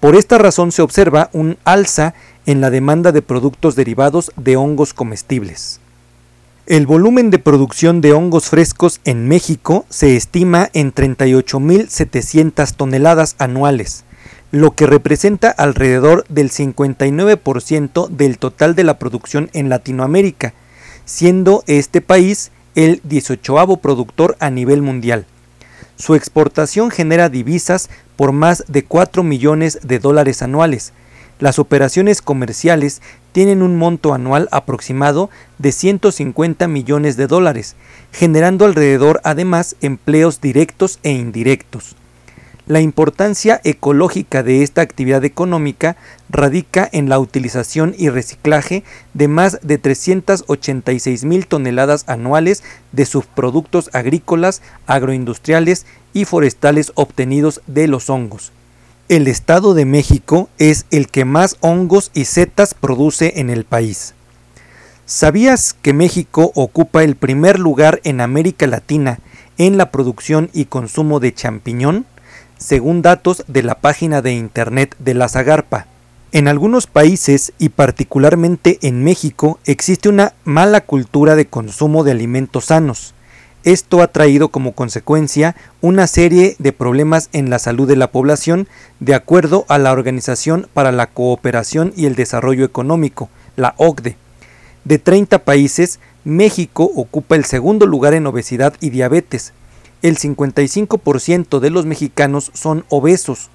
Por 0.00 0.16
esta 0.16 0.38
razón 0.38 0.72
se 0.72 0.80
observa 0.80 1.28
un 1.34 1.58
alza 1.64 2.14
en 2.46 2.62
la 2.62 2.70
demanda 2.70 3.12
de 3.12 3.20
productos 3.20 3.76
derivados 3.76 4.32
de 4.36 4.56
hongos 4.56 4.94
comestibles. 4.94 5.80
El 6.68 6.86
volumen 6.86 7.30
de 7.30 7.38
producción 7.38 8.02
de 8.02 8.12
hongos 8.12 8.50
frescos 8.50 9.00
en 9.06 9.26
México 9.26 9.86
se 9.88 10.18
estima 10.18 10.68
en 10.74 10.92
38.700 10.92 12.74
toneladas 12.74 13.36
anuales, 13.38 14.04
lo 14.50 14.72
que 14.72 14.86
representa 14.86 15.48
alrededor 15.48 16.26
del 16.28 16.50
59% 16.50 18.08
del 18.10 18.36
total 18.36 18.74
de 18.74 18.84
la 18.84 18.98
producción 18.98 19.48
en 19.54 19.70
Latinoamérica, 19.70 20.52
siendo 21.06 21.64
este 21.68 22.02
país 22.02 22.50
el 22.74 23.00
18 23.02 23.78
productor 23.78 24.36
a 24.38 24.50
nivel 24.50 24.82
mundial. 24.82 25.24
Su 25.96 26.14
exportación 26.16 26.90
genera 26.90 27.30
divisas 27.30 27.88
por 28.14 28.32
más 28.32 28.64
de 28.68 28.84
4 28.84 29.22
millones 29.22 29.78
de 29.84 30.00
dólares 30.00 30.42
anuales, 30.42 30.92
las 31.38 31.58
operaciones 31.58 32.22
comerciales 32.22 33.00
tienen 33.32 33.62
un 33.62 33.76
monto 33.76 34.14
anual 34.14 34.48
aproximado 34.50 35.30
de 35.58 35.72
150 35.72 36.66
millones 36.68 37.16
de 37.16 37.26
dólares, 37.26 37.76
generando 38.12 38.64
alrededor 38.64 39.20
además 39.24 39.76
empleos 39.80 40.40
directos 40.40 40.98
e 41.02 41.12
indirectos. 41.12 41.96
La 42.66 42.82
importancia 42.82 43.62
ecológica 43.64 44.42
de 44.42 44.62
esta 44.62 44.82
actividad 44.82 45.24
económica 45.24 45.96
radica 46.28 46.86
en 46.92 47.08
la 47.08 47.18
utilización 47.18 47.94
y 47.96 48.10
reciclaje 48.10 48.84
de 49.14 49.26
más 49.26 49.58
de 49.62 49.78
386 49.78 51.24
mil 51.24 51.46
toneladas 51.46 52.04
anuales 52.08 52.62
de 52.92 53.06
subproductos 53.06 53.88
agrícolas, 53.94 54.60
agroindustriales 54.86 55.86
y 56.12 56.26
forestales 56.26 56.92
obtenidos 56.94 57.62
de 57.66 57.88
los 57.88 58.10
hongos 58.10 58.52
el 59.08 59.26
Estado 59.26 59.72
de 59.72 59.86
México 59.86 60.50
es 60.58 60.84
el 60.90 61.08
que 61.08 61.24
más 61.24 61.56
hongos 61.60 62.10
y 62.12 62.26
setas 62.26 62.74
produce 62.74 63.40
en 63.40 63.48
el 63.48 63.64
país. 63.64 64.14
¿Sabías 65.06 65.72
que 65.72 65.94
México 65.94 66.52
ocupa 66.54 67.02
el 67.02 67.16
primer 67.16 67.58
lugar 67.58 68.00
en 68.04 68.20
América 68.20 68.66
Latina 68.66 69.20
en 69.56 69.78
la 69.78 69.90
producción 69.90 70.50
y 70.52 70.66
consumo 70.66 71.20
de 71.20 71.32
champiñón? 71.32 72.04
Según 72.58 73.00
datos 73.00 73.44
de 73.48 73.62
la 73.62 73.76
página 73.76 74.20
de 74.20 74.34
internet 74.34 74.94
de 74.98 75.14
la 75.14 75.28
Zagarpa. 75.28 75.86
En 76.32 76.46
algunos 76.46 76.86
países 76.86 77.54
y 77.58 77.70
particularmente 77.70 78.78
en 78.82 79.02
México 79.02 79.58
existe 79.64 80.10
una 80.10 80.34
mala 80.44 80.82
cultura 80.82 81.34
de 81.34 81.46
consumo 81.46 82.04
de 82.04 82.10
alimentos 82.10 82.66
sanos. 82.66 83.14
Esto 83.64 84.02
ha 84.02 84.06
traído 84.08 84.48
como 84.48 84.72
consecuencia 84.72 85.56
una 85.80 86.06
serie 86.06 86.54
de 86.58 86.72
problemas 86.72 87.28
en 87.32 87.50
la 87.50 87.58
salud 87.58 87.88
de 87.88 87.96
la 87.96 88.12
población, 88.12 88.68
de 89.00 89.14
acuerdo 89.14 89.64
a 89.68 89.78
la 89.78 89.92
Organización 89.92 90.68
para 90.72 90.92
la 90.92 91.08
Cooperación 91.08 91.92
y 91.96 92.06
el 92.06 92.14
Desarrollo 92.14 92.64
Económico, 92.64 93.28
la 93.56 93.74
OCDE. 93.76 94.16
De 94.84 94.98
30 94.98 95.40
países, 95.40 95.98
México 96.24 96.90
ocupa 96.94 97.34
el 97.34 97.44
segundo 97.44 97.86
lugar 97.86 98.14
en 98.14 98.26
obesidad 98.26 98.74
y 98.80 98.90
diabetes. 98.90 99.52
El 100.02 100.18
55% 100.18 101.58
de 101.58 101.70
los 101.70 101.84
mexicanos 101.84 102.52
son 102.54 102.84
obesos. 102.88 103.50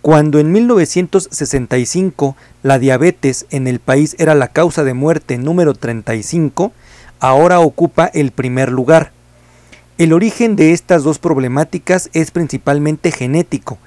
Cuando 0.00 0.38
en 0.38 0.50
1965 0.50 2.36
la 2.62 2.78
diabetes 2.78 3.46
en 3.50 3.66
el 3.66 3.80
país 3.80 4.16
era 4.18 4.34
la 4.34 4.48
causa 4.48 4.82
de 4.82 4.94
muerte 4.94 5.36
número 5.36 5.74
35, 5.74 6.72
ahora 7.20 7.60
ocupa 7.60 8.06
el 8.06 8.30
primer 8.30 8.70
lugar. 8.70 9.15
El 9.98 10.12
origen 10.12 10.56
de 10.56 10.72
estas 10.72 11.04
dos 11.04 11.18
problemáticas 11.18 12.10
es 12.12 12.30
principalmente 12.30 13.10
genético, 13.12 13.78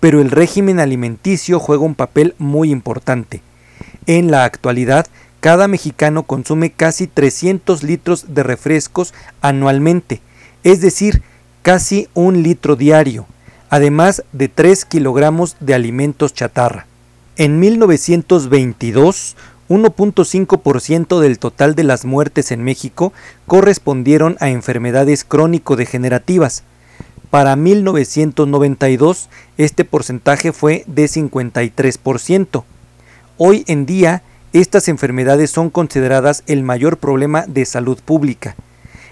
pero 0.00 0.22
el 0.22 0.30
régimen 0.30 0.80
alimenticio 0.80 1.60
juega 1.60 1.84
un 1.84 1.94
papel 1.94 2.34
muy 2.38 2.70
importante. 2.70 3.42
En 4.06 4.30
la 4.30 4.44
actualidad, 4.44 5.06
cada 5.40 5.68
mexicano 5.68 6.22
consume 6.22 6.70
casi 6.70 7.06
300 7.06 7.82
litros 7.82 8.34
de 8.34 8.44
refrescos 8.44 9.12
anualmente, 9.42 10.22
es 10.64 10.80
decir, 10.80 11.20
casi 11.60 12.08
un 12.14 12.42
litro 12.42 12.74
diario, 12.74 13.26
además 13.68 14.24
de 14.32 14.48
3 14.48 14.86
kilogramos 14.86 15.56
de 15.60 15.74
alimentos 15.74 16.32
chatarra. 16.32 16.86
En 17.36 17.60
1922, 17.60 19.36
1.5% 19.68 21.20
del 21.20 21.38
total 21.38 21.74
de 21.74 21.84
las 21.84 22.04
muertes 22.04 22.50
en 22.52 22.62
México 22.62 23.12
correspondieron 23.46 24.36
a 24.40 24.48
enfermedades 24.48 25.24
crónico-degenerativas. 25.24 26.62
Para 27.30 27.56
1992 27.56 29.28
este 29.58 29.84
porcentaje 29.84 30.52
fue 30.52 30.84
de 30.86 31.04
53%. 31.04 32.64
Hoy 33.36 33.64
en 33.66 33.84
día 33.84 34.22
estas 34.54 34.88
enfermedades 34.88 35.50
son 35.50 35.68
consideradas 35.68 36.42
el 36.46 36.62
mayor 36.62 36.96
problema 36.96 37.44
de 37.46 37.66
salud 37.66 37.98
pública. 38.02 38.56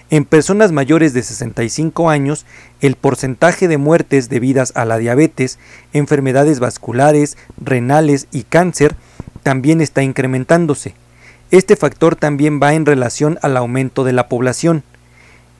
En 0.09 0.25
personas 0.25 0.71
mayores 0.73 1.13
de 1.13 1.23
65 1.23 2.09
años, 2.09 2.47
el 2.81 2.95
porcentaje 2.95 3.67
de 3.67 3.77
muertes 3.77 4.29
debidas 4.29 4.73
a 4.77 4.85
la 4.85 4.99
diabetes, 4.99 5.59
enfermedades 5.93 6.61
vasculares, 6.61 7.37
renales 7.63 8.29
y 8.31 8.45
cáncer 8.45 8.95
también 9.47 9.81
está 9.81 10.03
incrementándose. 10.03 10.97
Este 11.53 11.77
factor 11.77 12.17
también 12.17 12.59
va 12.61 12.75
en 12.75 12.85
relación 12.85 13.39
al 13.43 13.57
aumento 13.57 14.03
de 14.03 14.13
la 14.13 14.29
población. 14.29 14.83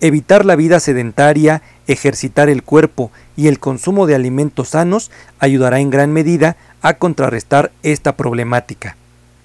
Evitar 0.01 0.45
la 0.45 0.57
vida 0.57 0.81
sedentaria, 0.81 1.63
ejercitar 1.87 2.49
el 2.49 2.65
cuerpo 2.65 3.13
y 3.37 3.47
el 3.47 3.61
consumo 3.61 4.09
de 4.09 4.17
alimentos 4.17 4.71
sanos 4.71 5.13
ayudará 5.39 5.79
en 5.79 5.91
gran 5.91 6.13
medida 6.13 6.57
a 6.83 6.95
contrarrestar 6.95 7.71
esta 7.85 8.17
problemática. 8.17 8.97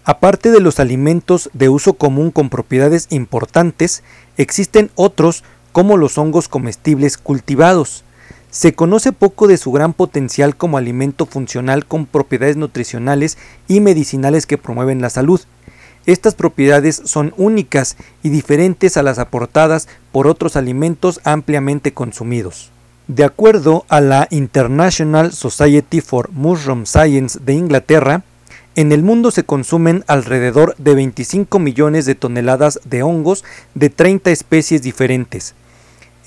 Aparte 0.06 0.50
de 0.50 0.60
los 0.60 0.80
alimentos 0.80 1.52
de 1.54 1.70
uso 1.70 1.94
común 1.94 2.32
con 2.32 2.50
propiedades 2.50 3.06
importantes, 3.12 4.02
existen 4.38 4.90
otros 4.96 5.44
como 5.72 5.98
los 5.98 6.18
hongos 6.18 6.48
comestibles 6.48 7.20
cultivados. 7.20 8.04
Se 8.52 8.74
conoce 8.74 9.14
poco 9.14 9.48
de 9.48 9.56
su 9.56 9.72
gran 9.72 9.94
potencial 9.94 10.58
como 10.58 10.78
alimento 10.78 11.26
funcional 11.26 11.86
con 11.86 12.06
propiedades 12.06 12.58
nutricionales 12.58 13.38
y 13.70 13.80
medicinales 13.80 14.46
que 14.46 14.58
promueven 14.58 15.02
la 15.02 15.10
salud. 15.10 15.40
Estas 16.06 16.36
propiedades 16.36 17.02
son 17.06 17.34
únicas 17.38 17.96
y 18.24 18.30
diferentes 18.30 18.98
a 18.98 19.04
las 19.04 19.20
aportadas 19.20 19.88
por 20.12 20.28
otros 20.28 20.58
alimentos 20.58 21.22
ampliamente 21.24 21.94
consumidos. 21.94 22.72
De 23.08 23.24
acuerdo 23.24 23.86
a 23.88 24.02
la 24.02 24.28
International 24.32 25.32
Society 25.32 26.02
for 26.02 26.30
Mushroom 26.32 26.86
Science 26.86 27.40
de 27.40 27.54
Inglaterra, 27.54 28.24
en 28.76 28.92
el 28.92 29.02
mundo 29.02 29.32
se 29.32 29.44
consumen 29.46 30.04
alrededor 30.08 30.76
de 30.78 30.96
25 30.96 31.58
millones 31.60 32.06
de 32.06 32.16
toneladas 32.16 32.82
de 32.84 33.02
hongos 33.02 33.46
de 33.76 33.90
30 33.90 34.32
especies 34.32 34.82
diferentes. 34.82 35.56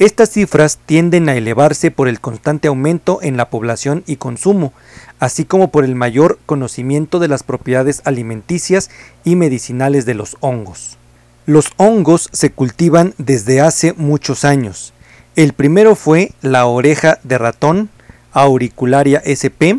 Estas 0.01 0.31
cifras 0.31 0.81
tienden 0.87 1.29
a 1.29 1.37
elevarse 1.37 1.93
por 1.93 2.09
el 2.09 2.19
constante 2.19 2.67
aumento 2.67 3.21
en 3.23 3.37
la 3.37 3.49
población 3.49 4.03
y 4.09 4.17
consumo, 4.17 4.73
así 5.21 5.45
como 5.45 5.71
por 5.71 5.85
el 5.85 5.95
mayor 5.95 6.41
conocimiento 6.47 7.21
de 7.21 7.29
las 7.29 7.45
propiedades 7.45 8.03
alimenticias 8.05 8.91
y 9.23 9.37
medicinales 9.37 10.05
de 10.05 10.15
los 10.15 10.37
hongos. 10.41 10.99
Los 11.47 11.71
hongos 11.77 12.29
se 12.33 12.51
cultivan 12.51 13.15
desde 13.19 13.61
hace 13.61 13.93
muchos 13.93 14.45
años. 14.45 14.93
El 15.37 15.53
primero 15.53 15.95
fue 15.95 16.33
la 16.43 16.67
oreja 16.67 17.21
de 17.23 17.39
ratón, 17.39 17.89
Auricularia 18.33 19.23
sp, 19.25 19.79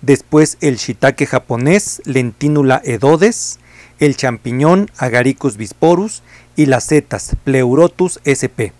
después 0.00 0.58
el 0.60 0.76
shiitake 0.76 1.26
japonés 1.26 2.02
Lentinula 2.04 2.80
edodes, 2.84 3.58
el 3.98 4.16
champiñón 4.16 4.92
Agaricus 4.96 5.56
bisporus 5.56 6.22
y 6.54 6.66
las 6.66 6.84
setas 6.84 7.34
Pleurotus 7.42 8.20
sp. 8.24 8.79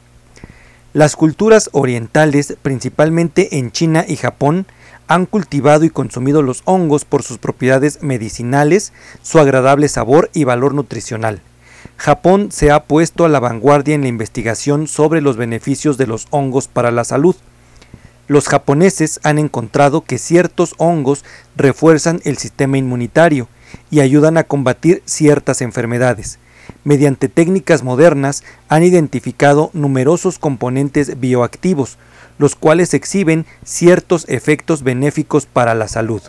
Las 0.93 1.15
culturas 1.15 1.71
orientales, 1.73 2.57
principalmente 2.63 3.59
en 3.59 3.71
China 3.71 4.05
y 4.09 4.17
Japón, 4.17 4.67
han 5.07 5.25
cultivado 5.27 5.85
y 5.85 5.91
consumido 5.91 6.43
los 6.43 6.63
hongos 6.65 7.05
por 7.05 7.23
sus 7.23 7.39
propiedades 7.39 8.03
medicinales, 8.03 8.93
su 9.23 9.39
agradable 9.39 9.87
sabor 9.87 10.31
y 10.33 10.43
valor 10.43 10.75
nutricional. 10.75 11.43
Japón 11.97 12.51
se 12.51 12.73
ha 12.73 12.87
puesto 12.87 13.25
a 13.25 13.29
la 13.29 13.39
vanguardia 13.39 13.95
en 13.95 14.01
la 14.01 14.09
investigación 14.09 14.89
sobre 14.89 15.21
los 15.21 15.37
beneficios 15.37 15.97
de 15.97 16.09
los 16.09 16.27
hongos 16.31 16.67
para 16.67 16.91
la 16.91 17.05
salud. 17.05 17.37
Los 18.27 18.49
japoneses 18.49 19.21
han 19.23 19.39
encontrado 19.39 20.01
que 20.01 20.19
ciertos 20.19 20.75
hongos 20.79 21.25
refuerzan 21.55 22.21
el 22.25 22.37
sistema 22.37 22.79
inmunitario 22.79 23.47
y 23.93 24.01
ayudan 24.01 24.39
a 24.39 24.43
combatir 24.43 25.05
ciertas 25.05 25.63
enfermedades. 25.63 26.40
Mediante 26.85 27.29
técnicas 27.29 27.83
modernas 27.83 28.43
han 28.69 28.83
identificado 28.83 29.71
numerosos 29.73 30.39
componentes 30.39 31.21
bioactivos, 31.21 31.99
los 32.39 32.57
cuales 32.57 32.95
exhiben 32.95 33.47
ciertos 33.65 34.25
efectos 34.29 34.83
benéficos 34.83 35.47
para 35.47 35.75
la 35.75 35.89
salud. 35.89 36.23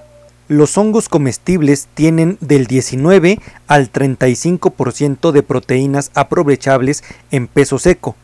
Los 0.48 0.78
hongos 0.78 1.08
comestibles 1.08 1.88
tienen 1.94 2.38
del 2.42 2.68
19 2.68 3.40
al 3.68 3.90
35% 3.90 5.32
de 5.32 5.44
proteínas 5.44 6.12
aprovechables 6.14 7.06
en 7.32 7.48
peso 7.48 7.80
seco, 7.80 8.18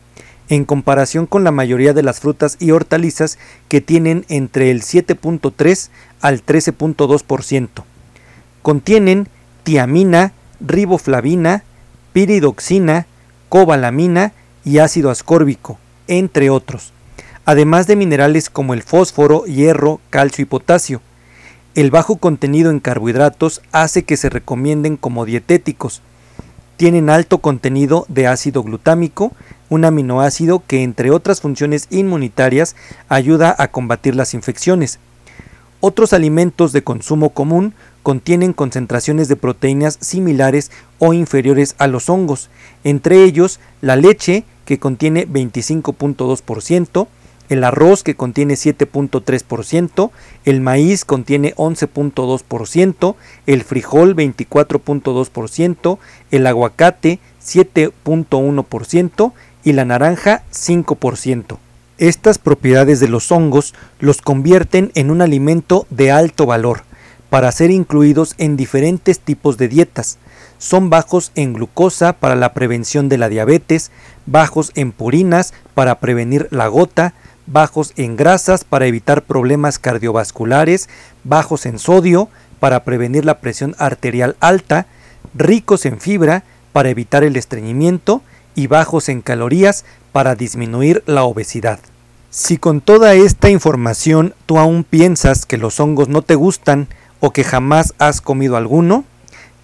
en 0.50 0.66
comparación 0.66 1.24
con 1.24 1.44
la 1.44 1.52
mayoría 1.52 1.94
de 1.94 2.02
las 2.02 2.20
frutas 2.20 2.58
y 2.60 2.72
hortalizas 2.72 3.38
que 3.68 3.80
tienen 3.80 4.26
entre 4.28 4.70
el 4.70 4.82
7.3 4.82 5.88
al 6.20 6.44
13.2%. 6.44 7.68
Contienen 8.60 9.28
tiamina, 9.62 10.32
riboflavina, 10.60 11.62
piridoxina, 12.18 13.06
cobalamina 13.48 14.32
y 14.64 14.78
ácido 14.78 15.10
ascórbico, 15.10 15.78
entre 16.08 16.50
otros, 16.50 16.92
además 17.44 17.86
de 17.86 17.94
minerales 17.94 18.50
como 18.50 18.74
el 18.74 18.82
fósforo, 18.82 19.44
hierro, 19.44 20.00
calcio 20.10 20.42
y 20.42 20.46
potasio. 20.46 21.00
El 21.76 21.92
bajo 21.92 22.16
contenido 22.16 22.72
en 22.72 22.80
carbohidratos 22.80 23.62
hace 23.70 24.02
que 24.02 24.16
se 24.16 24.30
recomienden 24.30 24.96
como 24.96 25.26
dietéticos. 25.26 26.02
Tienen 26.76 27.08
alto 27.08 27.38
contenido 27.38 28.04
de 28.08 28.26
ácido 28.26 28.64
glutámico, 28.64 29.30
un 29.68 29.84
aminoácido 29.84 30.64
que 30.66 30.82
entre 30.82 31.12
otras 31.12 31.40
funciones 31.40 31.86
inmunitarias 31.88 32.74
ayuda 33.08 33.54
a 33.56 33.68
combatir 33.68 34.16
las 34.16 34.34
infecciones. 34.34 34.98
Otros 35.78 36.12
alimentos 36.12 36.72
de 36.72 36.82
consumo 36.82 37.30
común 37.30 37.74
contienen 38.08 38.54
concentraciones 38.54 39.28
de 39.28 39.36
proteínas 39.36 39.98
similares 40.00 40.70
o 40.98 41.12
inferiores 41.12 41.74
a 41.76 41.88
los 41.88 42.08
hongos, 42.08 42.48
entre 42.82 43.22
ellos 43.22 43.60
la 43.82 43.96
leche 43.96 44.44
que 44.64 44.78
contiene 44.78 45.28
25.2%, 45.28 47.06
el 47.50 47.64
arroz 47.64 48.02
que 48.02 48.14
contiene 48.14 48.54
7.3%, 48.54 50.10
el 50.46 50.62
maíz 50.62 51.04
contiene 51.04 51.54
11.2%, 51.56 53.14
el 53.44 53.62
frijol 53.62 54.16
24.2%, 54.16 55.98
el 56.30 56.46
aguacate 56.46 57.18
7.1% 57.44 59.32
y 59.64 59.72
la 59.74 59.84
naranja 59.84 60.44
5%. 60.50 61.58
Estas 61.98 62.38
propiedades 62.38 63.00
de 63.00 63.08
los 63.08 63.30
hongos 63.30 63.74
los 64.00 64.22
convierten 64.22 64.92
en 64.94 65.10
un 65.10 65.20
alimento 65.20 65.86
de 65.90 66.10
alto 66.10 66.46
valor 66.46 66.87
para 67.30 67.52
ser 67.52 67.70
incluidos 67.70 68.34
en 68.38 68.56
diferentes 68.56 69.20
tipos 69.20 69.58
de 69.58 69.68
dietas. 69.68 70.18
Son 70.58 70.90
bajos 70.90 71.30
en 71.34 71.52
glucosa 71.52 72.14
para 72.14 72.36
la 72.36 72.52
prevención 72.52 73.08
de 73.08 73.18
la 73.18 73.28
diabetes, 73.28 73.90
bajos 74.26 74.72
en 74.74 74.92
purinas 74.92 75.54
para 75.74 76.00
prevenir 76.00 76.48
la 76.50 76.66
gota, 76.68 77.14
bajos 77.46 77.92
en 77.96 78.16
grasas 78.16 78.64
para 78.64 78.86
evitar 78.86 79.22
problemas 79.22 79.78
cardiovasculares, 79.78 80.88
bajos 81.24 81.66
en 81.66 81.78
sodio 81.78 82.28
para 82.60 82.84
prevenir 82.84 83.24
la 83.24 83.38
presión 83.38 83.74
arterial 83.78 84.36
alta, 84.40 84.86
ricos 85.34 85.86
en 85.86 86.00
fibra 86.00 86.44
para 86.72 86.90
evitar 86.90 87.24
el 87.24 87.36
estreñimiento 87.36 88.22
y 88.54 88.66
bajos 88.66 89.08
en 89.08 89.22
calorías 89.22 89.84
para 90.12 90.34
disminuir 90.34 91.02
la 91.06 91.24
obesidad. 91.24 91.78
Si 92.30 92.58
con 92.58 92.80
toda 92.80 93.14
esta 93.14 93.48
información 93.48 94.34
tú 94.46 94.58
aún 94.58 94.84
piensas 94.84 95.46
que 95.46 95.56
los 95.56 95.80
hongos 95.80 96.08
no 96.08 96.22
te 96.22 96.34
gustan 96.34 96.88
o 97.20 97.32
que 97.32 97.44
jamás 97.44 97.94
has 97.98 98.20
comido 98.20 98.56
alguno, 98.56 99.04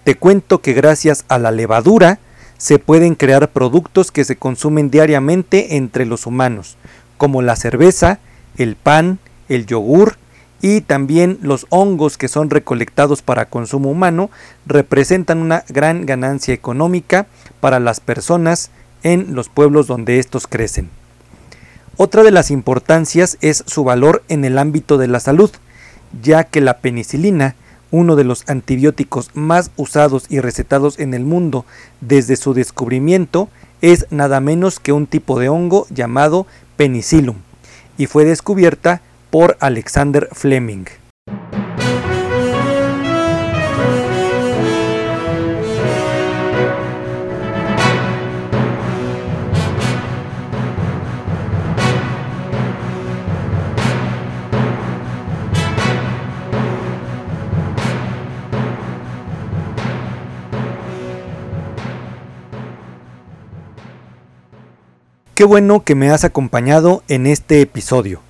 te 0.03 0.15
cuento 0.15 0.61
que 0.61 0.73
gracias 0.73 1.25
a 1.29 1.39
la 1.39 1.51
levadura 1.51 2.19
se 2.57 2.79
pueden 2.79 3.15
crear 3.15 3.49
productos 3.49 4.11
que 4.11 4.23
se 4.23 4.35
consumen 4.35 4.89
diariamente 4.89 5.77
entre 5.77 6.05
los 6.05 6.25
humanos, 6.25 6.77
como 7.17 7.41
la 7.41 7.55
cerveza, 7.55 8.19
el 8.57 8.75
pan, 8.75 9.19
el 9.49 9.65
yogur 9.65 10.17
y 10.61 10.81
también 10.81 11.37
los 11.41 11.67
hongos 11.69 12.17
que 12.17 12.27
son 12.27 12.49
recolectados 12.49 13.21
para 13.21 13.49
consumo 13.49 13.89
humano 13.89 14.29
representan 14.65 15.39
una 15.39 15.63
gran 15.69 16.05
ganancia 16.05 16.53
económica 16.53 17.27
para 17.59 17.79
las 17.79 17.99
personas 17.99 18.71
en 19.03 19.35
los 19.35 19.49
pueblos 19.49 19.87
donde 19.87 20.19
estos 20.19 20.47
crecen. 20.47 20.89
Otra 21.97 22.23
de 22.23 22.31
las 22.31 22.51
importancias 22.51 23.37
es 23.41 23.63
su 23.67 23.83
valor 23.83 24.23
en 24.27 24.43
el 24.43 24.57
ámbito 24.57 24.97
de 24.97 25.07
la 25.07 25.19
salud, 25.19 25.51
ya 26.21 26.43
que 26.43 26.61
la 26.61 26.77
penicilina, 26.79 27.55
uno 27.91 28.15
de 28.15 28.23
los 28.23 28.43
antibióticos 28.49 29.31
más 29.33 29.71
usados 29.75 30.25
y 30.29 30.39
recetados 30.39 30.99
en 30.99 31.13
el 31.13 31.23
mundo 31.23 31.65
desde 32.01 32.35
su 32.35 32.53
descubrimiento, 32.53 33.49
es 33.81 34.07
nada 34.09 34.39
menos 34.39 34.79
que 34.79 34.91
un 34.91 35.07
tipo 35.07 35.39
de 35.39 35.49
hongo 35.49 35.87
llamado 35.89 36.47
penicillum, 36.77 37.37
y 37.97 38.07
fue 38.07 38.25
descubierta 38.25 39.01
por 39.29 39.57
Alexander 39.59 40.29
Fleming. 40.31 40.85
Qué 65.35 65.43
bueno 65.43 65.83
que 65.83 65.95
me 65.95 66.09
has 66.11 66.23
acompañado 66.23 67.03
en 67.09 67.27
este 67.27 67.59
episodio. 67.59 68.21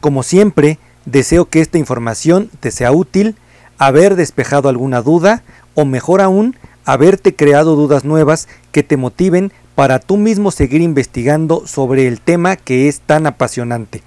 Como 0.00 0.22
siempre, 0.22 0.78
deseo 1.06 1.46
que 1.46 1.62
esta 1.62 1.78
información 1.78 2.50
te 2.60 2.70
sea 2.70 2.92
útil, 2.92 3.36
haber 3.78 4.16
despejado 4.16 4.68
alguna 4.68 5.00
duda 5.00 5.42
o 5.74 5.86
mejor 5.86 6.20
aún, 6.20 6.54
haberte 6.84 7.34
creado 7.34 7.74
dudas 7.74 8.04
nuevas 8.04 8.48
que 8.70 8.82
te 8.82 8.98
motiven 8.98 9.50
para 9.74 9.98
tú 9.98 10.18
mismo 10.18 10.50
seguir 10.50 10.82
investigando 10.82 11.66
sobre 11.66 12.06
el 12.06 12.20
tema 12.20 12.56
que 12.56 12.86
es 12.86 13.00
tan 13.00 13.26
apasionante. 13.26 14.02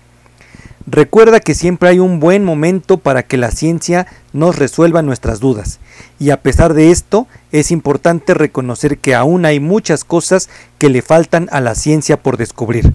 Recuerda 0.87 1.39
que 1.39 1.55
siempre 1.55 1.89
hay 1.89 1.99
un 1.99 2.19
buen 2.19 2.43
momento 2.43 2.97
para 2.97 3.23
que 3.23 3.37
la 3.37 3.49
ciencia 3.49 4.05
nos 4.33 4.57
resuelva 4.57 5.01
nuestras 5.01 5.39
dudas, 5.39 5.79
y 6.19 6.29
a 6.29 6.43
pesar 6.43 6.75
de 6.75 6.91
esto, 6.91 7.27
es 7.51 7.71
importante 7.71 8.35
reconocer 8.35 8.99
que 8.99 9.15
aún 9.15 9.45
hay 9.45 9.59
muchas 9.59 10.03
cosas 10.03 10.47
que 10.77 10.89
le 10.89 11.01
faltan 11.01 11.49
a 11.51 11.59
la 11.59 11.73
ciencia 11.73 12.21
por 12.21 12.37
descubrir. 12.37 12.93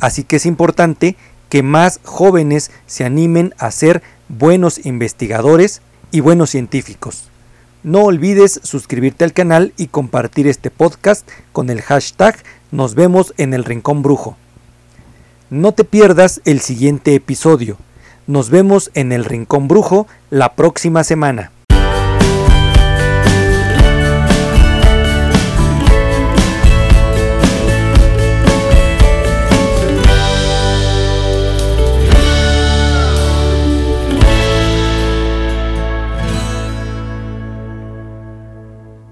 Así 0.00 0.24
que 0.24 0.36
es 0.36 0.46
importante 0.46 1.16
que 1.50 1.62
más 1.62 2.00
jóvenes 2.02 2.70
se 2.86 3.04
animen 3.04 3.54
a 3.58 3.70
ser 3.72 4.02
buenos 4.30 4.86
investigadores 4.86 5.82
y 6.10 6.20
buenos 6.20 6.48
científicos. 6.48 7.28
No 7.82 8.04
olvides 8.04 8.58
suscribirte 8.62 9.24
al 9.24 9.34
canal 9.34 9.74
y 9.76 9.88
compartir 9.88 10.46
este 10.46 10.70
podcast 10.70 11.28
con 11.52 11.68
el 11.68 11.82
hashtag 11.82 12.36
Nos 12.70 12.94
vemos 12.94 13.34
en 13.36 13.52
el 13.52 13.64
Rincón 13.64 14.02
Brujo. 14.02 14.36
No 15.50 15.72
te 15.72 15.84
pierdas 15.84 16.42
el 16.44 16.60
siguiente 16.60 17.14
episodio. 17.14 17.78
Nos 18.26 18.50
vemos 18.50 18.90
en 18.92 19.12
el 19.12 19.24
Rincón 19.24 19.66
Brujo 19.66 20.06
la 20.28 20.52
próxima 20.52 21.04
semana. 21.04 21.52